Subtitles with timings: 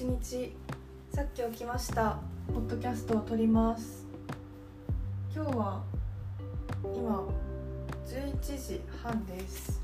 [0.00, 0.56] 一日
[1.12, 2.16] さっき起きました。
[2.48, 4.06] ポッドキャストを撮ります。
[5.34, 5.82] 今日は
[6.82, 7.28] 今
[8.06, 9.78] 11時半です。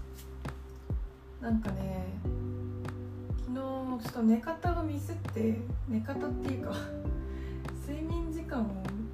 [1.38, 2.06] なんかね
[3.46, 6.72] 昨日ちょっと寝方をミスって寝方っていうか
[7.86, 8.68] 睡眠時間を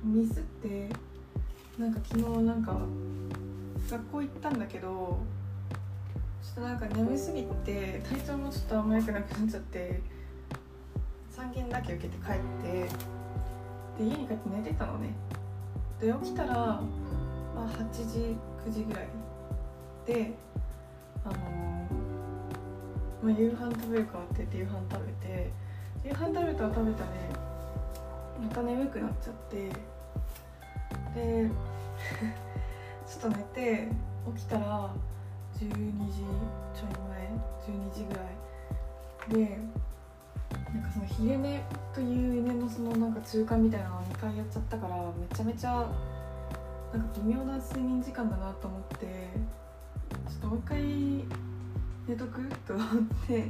[0.04, 0.88] ミスって
[1.80, 2.78] なんか昨日なんか
[3.90, 5.18] 学校行ったんだけど
[6.44, 10.00] ちょっとなんか眠すぎて体調もちょっとあんま良くなくなっちゃって
[11.32, 12.88] 3件だけ受けて帰って。
[13.98, 15.14] で家に帰って寝てたのね。
[16.00, 16.82] で起きたら、ま
[17.56, 18.36] あ、8時
[18.66, 19.08] 9時ぐらい。
[20.06, 20.34] で
[21.24, 21.38] あのー
[23.22, 25.52] まあ、夕飯食べるかって言って夕飯食べて。
[26.04, 27.10] 夕飯食べたら食べたで
[28.40, 29.70] また眠くなっちゃって。
[31.14, 31.48] で
[33.06, 33.88] ちょっと寝て
[34.34, 34.90] 起きたら
[35.54, 35.68] 12
[36.10, 36.24] 時
[36.74, 37.30] ちょい前
[37.66, 39.46] 12時ぐらい。
[39.46, 39.58] で
[40.74, 41.62] なんかその昼寝
[41.94, 45.86] という夢のそのなんか中間みたいなのを2回やっちゃったからめちゃめちゃ
[46.92, 49.06] なんか微妙な睡眠時間だなと思って
[50.28, 50.82] ちょっともう一回
[52.08, 52.42] 寝とく？
[52.66, 52.88] と思っ
[53.26, 53.44] ても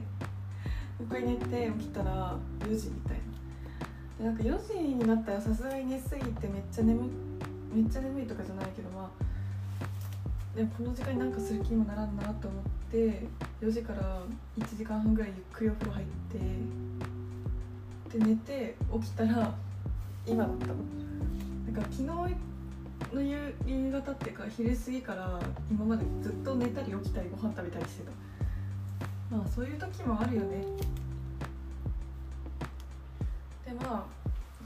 [1.00, 3.22] う一回寝て起きたら4時みたいな。
[4.18, 7.00] でなんか4時になったらさすがに寝すぎてめっちゃ眠
[7.72, 13.26] めっちゃ眠いとかじゃないけどまあでもこの時間になんかする気にもならんなと思って
[13.62, 14.22] 4時から
[14.58, 16.38] 1時間半ぐらいゆっくりお風呂入って
[18.12, 19.54] で寝て起きたら
[20.26, 20.74] 今だったの。
[21.72, 22.28] だか昨日の
[23.22, 29.36] 夕夕方っていうか昼過ぎから今までずっと寝たり起きたりご飯食べたりしてた。
[29.36, 30.62] まあそういう時もあるよね。
[33.64, 34.04] でまあ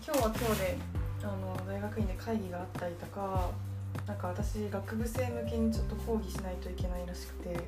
[0.05, 0.79] 今日は今日で
[1.23, 3.51] あの大学院で会議があったりとか
[4.07, 7.59] なんか私学部生向けにちょっと講義しないといけないらしくて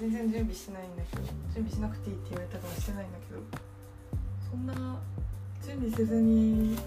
[0.00, 1.22] 全然準備してないんだけど
[1.54, 3.40] 準備しなくていいって言われたからしてないんだけど
[4.54, 4.72] そんな
[5.66, 6.78] 準備せずに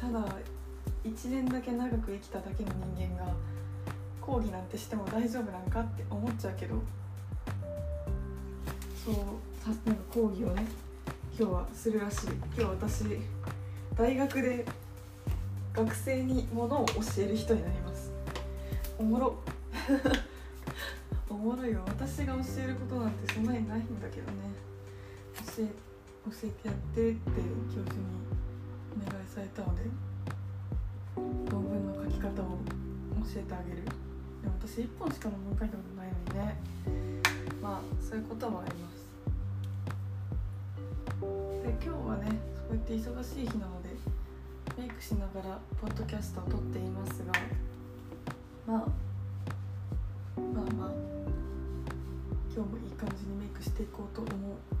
[0.00, 0.24] ただ
[1.04, 3.30] 1年だけ長く生きただけの人間が
[4.18, 6.76] 講義なんてしても大丈夫なんかって思っちゃうけど
[9.04, 9.14] そう
[9.86, 10.64] なんか講義をね
[11.38, 12.28] 今日はするらしい。
[12.56, 13.04] 今日私
[13.94, 14.64] 大学で
[15.74, 18.10] 学生にものを教える人になります。
[18.98, 19.36] おもろ。
[21.28, 21.82] おもろいよ。
[21.86, 24.38] 私が教えることなんてそんなにないんだけどね。
[25.56, 25.87] 教え
[26.26, 27.20] 教えてやってって
[27.70, 28.02] 教授に
[28.96, 29.82] お願いされたので
[31.16, 32.58] 論文の書き方を
[33.34, 33.84] 教えてあげる。
[33.84, 33.92] で
[34.46, 36.56] 私1本しか論文書いたことないのにね。
[37.62, 39.08] まあそういうこともあります。
[41.20, 43.90] で今日はねそうやって忙しい日なので
[44.78, 47.32] メイクしながらポッドキャストを撮っていますが、
[48.66, 48.86] まあ、
[50.40, 50.90] まあまあ
[52.54, 54.77] 今日もいい感じにメイクしていこうと思う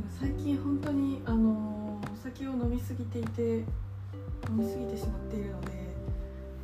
[0.00, 3.66] も最近本当にあのお酒を飲みすぎていて飲
[4.56, 5.70] みすぎてしまっているので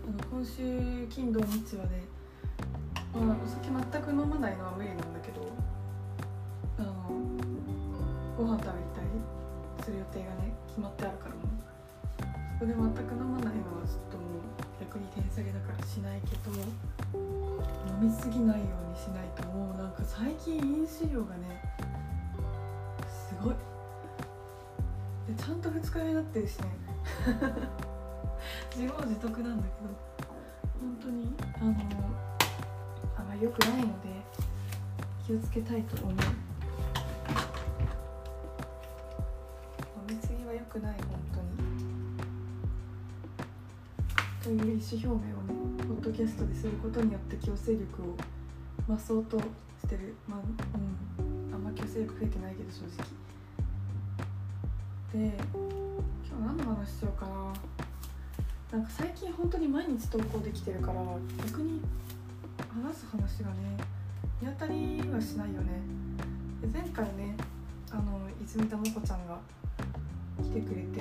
[0.09, 2.03] あの今週金土日はね、
[3.15, 5.49] まあ、お酒全く飲まないのは無理なんだけど
[6.79, 6.93] あの
[8.37, 11.41] ご飯食べたりする予定がね決まってあるからも。
[11.43, 11.61] う
[12.61, 21.70] こで全く飲まないのはちょっともう逆に点下げだからしないけど飲みすぎないようにしないともうなんか最近飲酒量がね
[23.43, 23.55] ごい。
[25.29, 26.67] でちゃんと2日目になってるしね
[28.75, 30.11] 自業自得なんだけど。
[30.81, 31.35] 本当に？
[31.61, 31.71] あの
[33.19, 34.09] あまり良くないので
[35.27, 36.15] 気をつけたいと思う。
[40.11, 41.21] 飲みすぎは良くない本
[44.43, 44.57] 当に。
[44.59, 45.53] という意思表明をね
[45.87, 48.17] ポッドキャストですることによって強制力を
[48.89, 49.45] 増そうとし
[49.87, 50.15] てる。
[50.27, 51.55] まあうん。
[51.55, 52.97] あんま強制力増えてないけど正直。
[52.97, 53.20] で
[55.13, 55.33] 今日
[56.41, 57.53] 何の話しようかな。
[58.71, 61.03] なんか最近本当に毎日投稿できてるから
[61.45, 61.81] 逆に
[62.73, 63.77] 話す話がね
[64.41, 65.83] 見当たりはしないよね。
[66.61, 67.37] で前回ね
[67.91, 69.37] あの泉田もこちゃんが
[70.45, 71.01] 来てくれて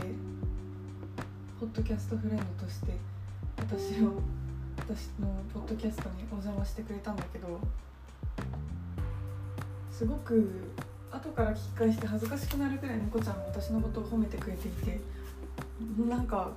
[1.59, 2.97] ポッドキャストフレンドとして
[3.57, 4.13] 私を
[4.75, 7.59] 私のポッドキャストにお邪魔してくれたんだけど
[9.91, 10.71] すごく
[11.11, 14.99] 後から聞き返して恥ずかしくなるくらい猫ちゃんが私のことを褒めてくれていて
[16.07, 16.51] なんか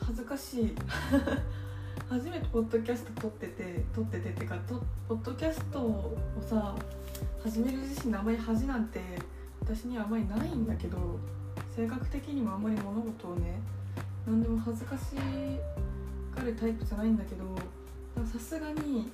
[0.00, 0.74] 恥ずかしい。
[2.08, 6.74] 初めてポッドキャスト撮ってて撮っててってかとポッドキャストをさ
[7.42, 9.00] 始める自身のあまり恥なんて
[9.60, 11.18] 私にはあまりないんだけど
[11.76, 13.60] 性格的にもあんまり物事をね
[14.26, 15.02] 何でも恥ずかし
[16.34, 17.44] がるタイプじゃないんだけど
[18.24, 19.10] さすがに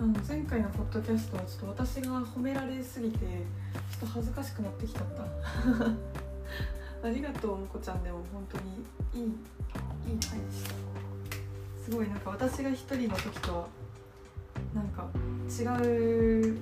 [0.00, 3.18] あの前回のポッドキャストはちょっと私が褒められすぎて
[3.96, 5.22] っと恥ずかしくなってきちゃった。
[7.06, 8.02] ありがとうもこちゃん。
[8.02, 8.84] でも本当に
[9.14, 9.30] いい
[10.12, 10.64] いい回でし。
[10.64, 10.70] た
[11.84, 12.16] すごいな。
[12.16, 13.68] んか私が一人の時とは
[14.74, 15.08] なんか
[15.48, 16.58] 違う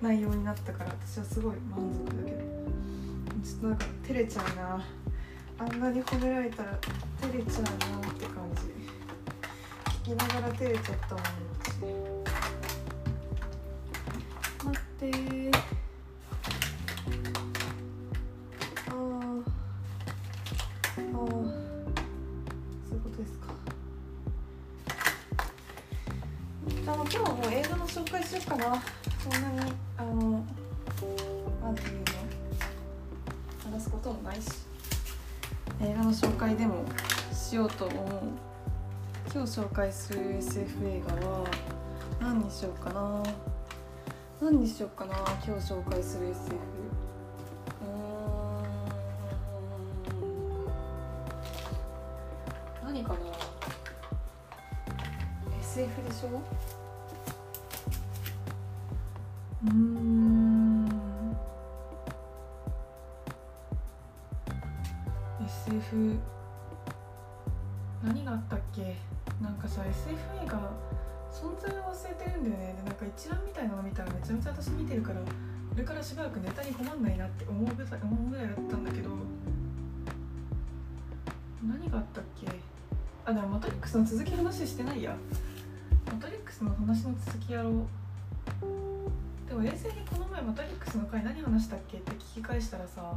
[0.00, 2.38] 内容になったから私はすごい満足だけど。
[3.44, 4.84] ちょっとなんか照れちゃうな。
[5.60, 6.78] あんなに褒められたら
[7.20, 7.70] 照れちゃうな
[8.08, 8.62] って感じ。
[10.10, 11.24] 聞きながら照れちゃったもん
[11.60, 12.18] 私。
[14.64, 15.37] 待って
[27.10, 28.82] 今日はもう映画の紹介しようかな。
[29.18, 30.44] そんなにあの
[31.62, 31.98] なんていう
[33.70, 34.48] の話すこともないし
[35.80, 36.84] 映画の紹介でも
[37.32, 38.06] しようと思う。
[39.32, 41.46] 今日紹介する SF 映画は
[42.20, 43.22] 何にしようかな。
[44.40, 45.14] 何にしようかな
[45.44, 46.56] 今日紹介する SF
[47.82, 47.84] う
[52.84, 52.86] ん。
[52.86, 53.18] 何かな。
[55.60, 56.77] SF でしょ？
[59.66, 60.88] うん。
[65.44, 66.16] SF
[68.04, 68.96] 何があったっけ？
[69.42, 70.14] なんかさ SF
[70.44, 70.70] 映画
[71.32, 72.74] 存在を忘れてるんだよね。
[72.78, 75.26] でなんか一覧みたいなの見たらめちゃめちゃ私見てるからこ
[75.76, 79.10] れからしばらくネタに困んないなって思うぐらい思うぐらいだったんだけど
[81.66, 82.46] 何があったっけ？
[83.24, 85.16] あでもマトリックスの続き話してないや。
[86.06, 87.82] マトリックスの話の続きやろう。
[89.58, 93.16] も冷静にこの前マトリックスの回何話したっけって聞き返したらさ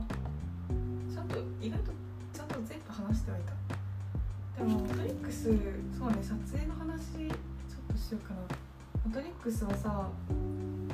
[1.14, 1.92] ちゃんと意外と
[2.34, 3.54] ちゃんと全部話してはいた。
[4.66, 5.54] でもマトリックスそう
[6.10, 7.36] ね撮影の話ちょ
[7.94, 8.42] っとしようかな。
[9.06, 10.10] マトリックスはさ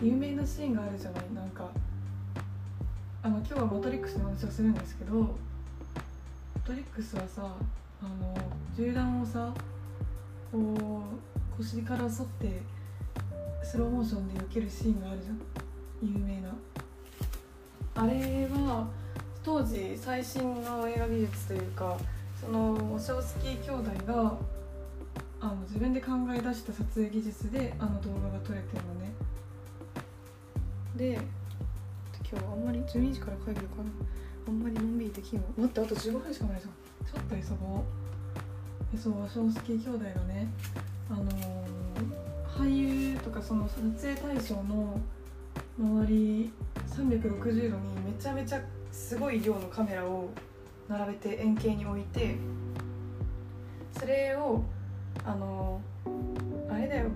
[0.02, 1.24] 有名なシーンがあるじゃない？
[1.34, 1.70] なんか
[3.24, 5.28] あの今日はマトリックスの話をするんですけどマ
[6.66, 7.56] トリックスはさ
[8.02, 8.36] あの
[8.76, 9.54] 銃弾をさ
[10.52, 12.12] こう腰から沿っ
[12.42, 12.60] て
[13.64, 15.40] スローモーションで避けるシーンがあるじゃん
[16.02, 16.50] 有名な
[17.96, 18.88] あれは
[19.44, 21.98] 当時最新の映画技術というか
[22.40, 24.38] そのウォショウスキー兄弟が
[25.40, 29.12] あの自分で考え出した撮影技術であの動画が撮れてるのね。
[30.96, 31.20] で
[32.30, 33.84] 今日あんまり12時から帰るから。
[34.48, 35.46] あんまりのんびりできんわ。
[35.58, 36.72] 待ってあと15分しかないじゃん。
[37.06, 37.84] ちょっと急ごう。
[38.98, 40.48] そうウォショウスキー兄弟がね
[41.10, 41.77] あのー
[42.58, 45.00] 俳優とかその撮影対象の
[45.80, 46.52] 周り
[46.90, 48.62] 360度にめちゃめちゃ
[48.92, 50.30] すごい量のカメラを
[50.90, 52.36] 並べて円形に置いて
[54.00, 54.64] それを
[55.24, 55.80] あの
[56.70, 57.10] あれだよ。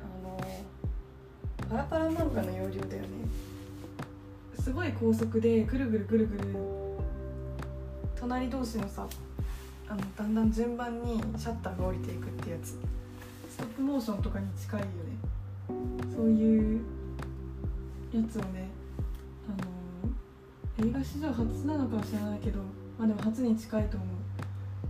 [0.00, 0.38] あの
[1.70, 3.08] パラパラ漫画の要領だよね。
[4.58, 6.44] すごい高速でぐるぐるぐるぐる。
[8.18, 9.06] 隣同士のさ
[9.90, 12.78] あのだんだん順番にシャッターが降りていくってやつ。
[13.50, 14.92] ストップモーションとかに近いよね。
[16.14, 16.80] そういう
[18.12, 18.68] やつをね
[19.48, 22.60] あの映画史上初なのかもしれないけど
[22.96, 24.08] まあでも初に近いと思う。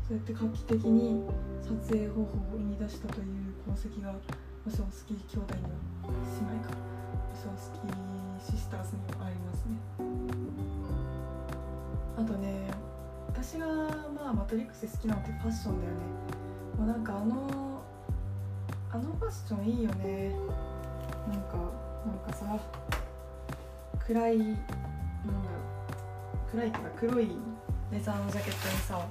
[0.06, 1.24] そうやって画期的に
[1.62, 3.26] 撮影方法を生み出したという
[3.66, 4.14] 功績がワ
[4.70, 5.68] ショウスキー兄弟には
[6.10, 6.76] 姉妹か。
[7.32, 9.80] ワショウスキーシスターズにはありますね。
[12.18, 12.70] あとね
[13.28, 13.66] 私が
[14.32, 15.98] マトリックス好きなのってファッションだよね。
[16.78, 17.82] もうなんかあの
[18.92, 20.32] あのファッションいいよね。
[21.28, 21.56] なんか
[22.06, 22.58] なんかさ
[24.06, 24.64] 暗いなんだろ
[26.48, 27.28] う暗いっていうか黒い
[27.92, 29.06] レザーのジャケットにさ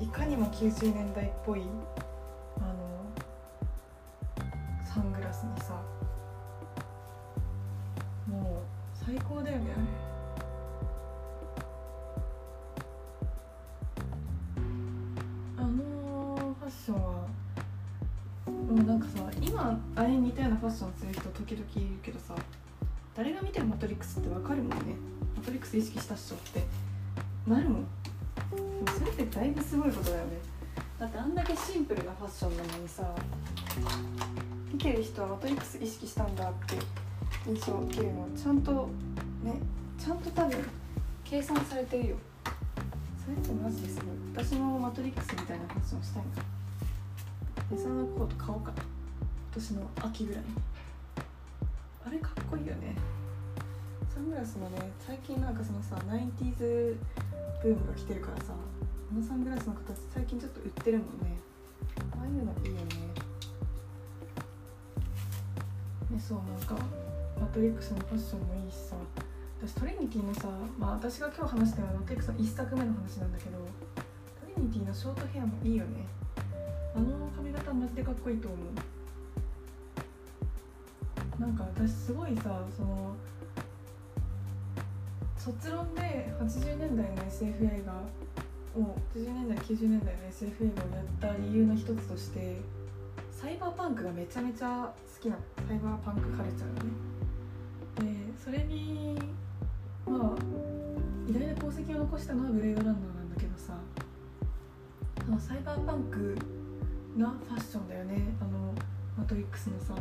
[0.00, 1.62] いかにも90年代っぽい
[2.58, 2.74] あの
[4.84, 5.80] サングラスにさ
[8.26, 10.07] もう最高だよねあれ。
[18.68, 22.34] もうなんかさ今あれ似たようなファッションする人時々いるけどさ
[23.16, 24.94] 誰が見てもマトリックスってわかるもんね。
[25.36, 26.62] マトリックス意識したっしょって。
[27.46, 27.82] なるもん。
[27.82, 27.88] も
[28.96, 30.38] それってだいぶすごいことだよね。
[31.00, 33.14] だってあんだけシンプルなファッションなのにさ
[34.72, 36.76] 見てる人はマトリックス意識したんだって
[37.48, 38.88] 印象を受けるのちゃんと
[39.42, 39.54] ね
[39.98, 40.64] ちゃんと多分
[41.24, 42.16] 計算されてるよ。
[43.24, 44.02] それってマジですご
[44.42, 44.44] い。
[44.44, 46.42] 私もマトリックスみたいなファッションしたいな。
[47.70, 48.72] レザーのコート買おうか。
[48.72, 48.84] な今
[49.54, 50.42] 年の秋ぐらい。
[50.42, 50.48] に
[52.06, 52.96] あれかっこいいよね。
[54.08, 56.96] サングラスもね最近なんかそのさ 90s
[57.62, 61.38] ブームが来てるからさあのサングラスの形最近ちょっと売ってるもんね。
[62.12, 62.80] ああいうのいいよね。
[66.10, 66.74] ねそうなんか
[67.38, 68.96] マトリックスのファッションもいいしさ。
[69.60, 70.48] 私トリニティのさ、
[70.78, 76.06] まあ、私が今日話したのはマトリックスの1作目の話なんだけどトリニティのショートヘアもいいよね。
[76.94, 78.58] あの髪型マジでかっこいいと思う。
[81.40, 83.14] なんか私すごいさその
[85.36, 87.92] 卒論で80年代の SF 映画
[88.80, 92.60] を80年代90年代の SF 映画をやった理由の一つとして
[93.30, 95.36] サイバーパンクがめちゃめちゃ好きな
[95.68, 96.90] サイバーパンクカルチャーがね。
[98.34, 99.16] でそれに
[100.06, 100.38] まあ
[101.28, 103.74] 偉大な功績を残したのはブレードランナーなんだけどさ
[105.24, 106.36] そのサイバーパンク
[107.18, 108.22] なファッションだよね。
[108.40, 108.72] あの
[109.18, 109.92] マトリックスのさ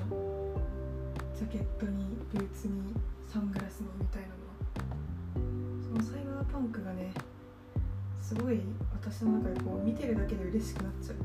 [1.36, 2.94] ジャケットにブーツに
[3.28, 4.34] サングラスにみたいなの。
[5.82, 7.12] そのサイバーパンクがね
[8.22, 8.62] すごい
[8.94, 11.16] 私の中でこう見てるだけで嬉しくなっちゃう。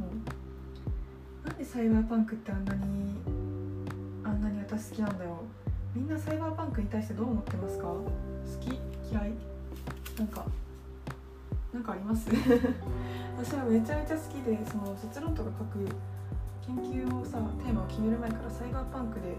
[0.00, 0.08] も
[1.44, 3.16] うなんでサイバーパンクってあんなに
[4.24, 5.38] あんなに私好きなんだよ
[5.94, 7.84] みんなサイバーパンクに対してどう思ってますか？
[7.84, 8.04] 好
[8.60, 8.78] き？
[9.10, 9.32] 嫌い？
[10.18, 10.44] なんか
[11.78, 12.26] なんかあります？
[13.38, 15.86] 私はめちゃめちゃ好きでその卒論とか書く
[16.66, 19.36] 研究をさテーマを決める前からサイバーパンクで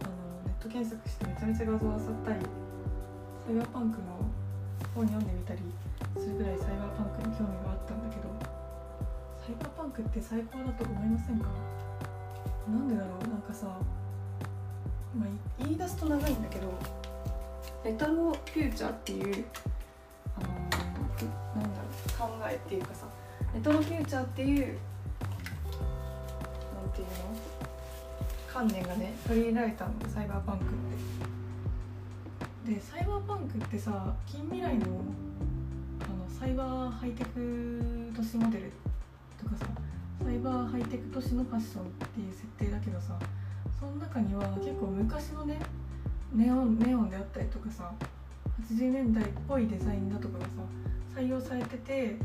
[0.00, 2.40] あのネット検索してめちゃめちゃ画像を漁ったり
[3.44, 4.24] サイバーパンクの
[4.96, 5.60] 本読んでみたり
[6.16, 8.32] するぐらいサイバーパンクに興味があったんだけど
[9.44, 11.48] サイバーパンクって最高だと思いませんか？
[12.72, 13.28] なんでだろう？
[13.28, 13.66] なんかさ、
[15.12, 15.28] まあ、
[15.60, 16.72] 言い出すと長いんだけど
[17.84, 19.44] レトロフューチャーっていう、
[21.54, 23.06] なんだろう考えっていうかさ
[23.54, 24.66] レトロフューチャーっていうなん
[26.92, 27.12] ていうの
[28.52, 31.32] 観念がね取り入れられたのサイバーパンクって。
[32.64, 38.72] でサイバーパンクってさ近未来のあのサイバーハイテク都市モデル
[39.42, 39.66] とかさ
[40.24, 43.18] サイバーハイテク都市のファッションっていう設定だけどさ
[43.80, 45.58] その中には結構昔のね
[46.32, 47.92] ネオンネオンであったりとかさ
[48.70, 50.50] 80年代っぽいデザインだとかがさ
[51.16, 52.16] 採用されてて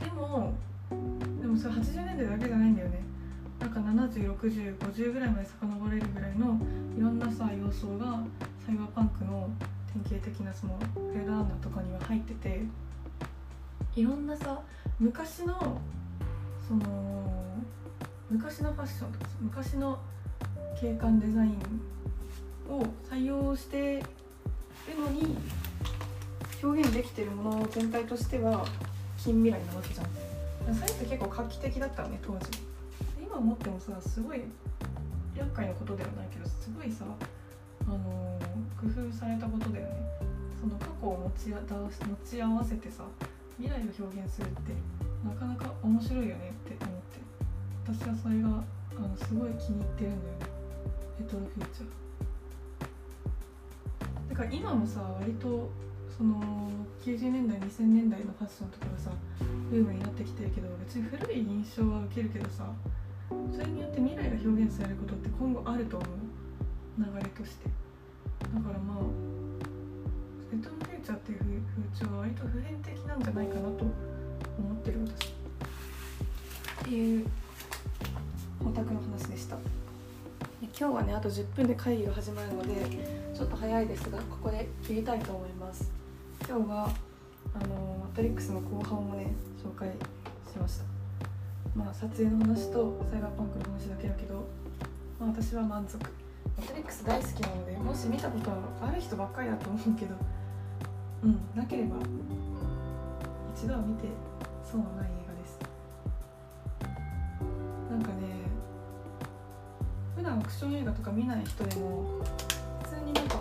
[0.00, 0.54] でも
[1.40, 3.02] でもそれ80年代だけじゃないんだよね。
[3.60, 6.58] なんか706050ぐらいまで遡れるぐらいの
[6.98, 8.20] いろんなさ要素が
[8.66, 9.48] サイバーパンクの
[9.92, 12.62] 典型的なそのフレーダーナーとかには入ってて
[13.94, 14.60] いろんなさ
[14.98, 15.80] 昔の
[16.66, 17.32] その
[18.30, 19.98] 昔のファッションとか昔の
[20.80, 21.58] 景観デザイン
[22.68, 24.02] を採用して
[24.88, 25.36] るのに
[26.62, 28.64] 表現できてるもの全体としては
[29.18, 32.46] 近未来なわけじゃんそれって結構画期的だったね当時
[33.20, 34.42] 今思ってもさすごい
[35.36, 37.04] 厄介なことではないけどすごいさ
[37.86, 38.38] あの
[38.80, 39.92] 工夫されたことだよね
[40.60, 41.58] その過去を持ち持
[42.24, 43.02] ち合わせてさ
[43.58, 44.72] 未来を表現するって
[45.26, 50.46] なかなか面白いよねって思って私はそれがあのすごい気に入ってるんだよね
[51.18, 51.90] レトロフューチャー
[54.30, 55.68] だから今もさ割と
[56.16, 56.40] その
[57.04, 59.10] 90年代2000年代のファッションとかがさ
[59.70, 62.70] ブームになってきてるけど別に古い印象は受けるけどさ
[63.30, 66.08] それによって未来が表現されることって今後あると思う。
[66.98, 67.68] 流れとして。
[68.54, 68.98] だからまあ
[70.52, 75.28] レトロフューチャーっていう風潮は割と普遍的なんじゃないかなと思ってる私。
[75.28, 77.26] っていう
[78.60, 79.56] オタクの話でした。
[80.78, 82.74] 今日はねあと10分で会議が始まるので
[83.34, 86.01] ちょっと早いですがここで切りたいと思います。
[86.48, 86.90] 今日は
[87.54, 89.32] あのマトリックスの後半をね
[89.62, 89.88] 紹介
[90.52, 90.84] しました。
[91.74, 94.46] まあ撮影の話とサイバーパンクの話だけだけど、
[95.18, 95.98] まあ、私は満足。
[96.58, 98.50] マトリックス大好きなのでもし見たこと
[98.82, 100.14] ある人ばっかりだと思うけど
[101.22, 101.96] うんなければ
[103.56, 104.08] 一度は見て
[104.62, 105.58] 損はない映画です。
[107.90, 108.14] なんかね
[110.16, 112.20] 普段アクション映画とか見ない人でも
[112.82, 113.38] 普通になんか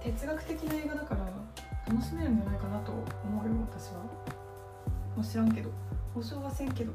[0.00, 1.37] 哲学的な映画だから
[1.88, 3.02] 楽しめるんじゃないかなと思
[3.42, 4.04] うよ私は、
[5.16, 5.70] まあ、知らんけど。
[6.14, 6.92] 保証はせんけど。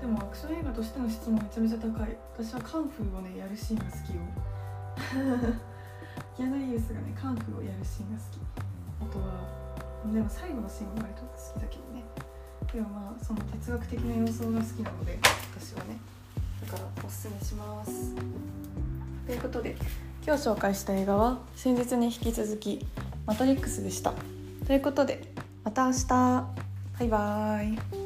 [0.00, 2.16] でもアクション映画としての質もめちゃめちゃ高い。
[2.36, 4.22] 私はカンフーをねやるシーンが好きよ。
[6.36, 8.38] キアヌ・リーブスがねカンフーをやるシーンが好き。
[9.02, 9.46] あとは
[10.12, 12.04] でも最後のシーンも割と好きだけどね。
[12.72, 15.18] でもまあその哲学的な要素が好きなので
[15.54, 15.98] 私はね。
[16.66, 18.14] だからおすすめします。
[19.26, 19.76] ということで
[20.26, 22.86] 今日紹介した映画は先日に引き続き
[23.28, 24.14] 「マトリックス」でした。
[24.66, 25.22] ということで
[25.62, 26.08] また明日。
[26.08, 27.97] バイバーイ。